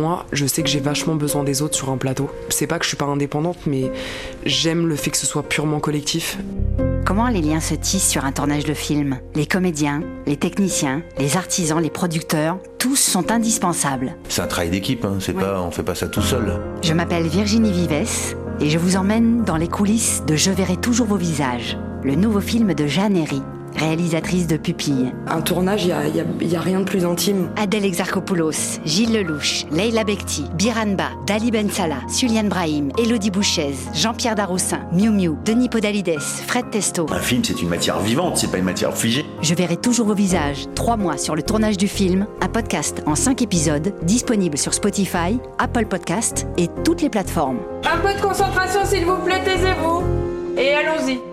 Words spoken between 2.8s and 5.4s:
je suis pas indépendante, mais j'aime le fait que ce